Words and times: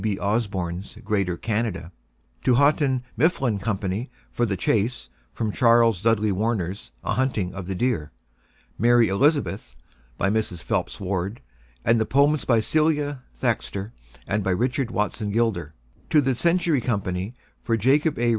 B. 0.01 0.17
Osborn's 0.17 0.97
"Greater 1.05 1.37
Canada"; 1.37 1.91
to 2.43 2.55
Houghton 2.55 3.03
Mifflin 3.15 3.59
Company 3.59 4.09
for 4.31 4.47
"The 4.47 4.57
Chase" 4.57 5.09
from 5.31 5.51
Charles 5.51 6.01
Dudley 6.01 6.31
Warner's 6.31 6.91
"A 7.03 7.13
Hunting 7.13 7.53
of 7.53 7.67
the 7.67 7.75
Deer," 7.75 8.11
"Mary 8.79 9.09
Elizabeth" 9.09 9.75
by 10.17 10.31
Mrs. 10.31 10.63
Phelps 10.63 10.99
Ward, 10.99 11.39
and 11.85 12.01
the 12.01 12.07
poems 12.07 12.45
by 12.45 12.59
Celia 12.59 13.21
Thaxter 13.39 13.91
and 14.25 14.43
by 14.43 14.49
Richard 14.49 14.89
Watson 14.89 15.29
Gilder; 15.29 15.75
to 16.09 16.19
The 16.19 16.33
Century 16.33 16.81
Company 16.81 17.35
for 17.61 17.77
Jacob 17.77 18.17
A. 18.17 18.29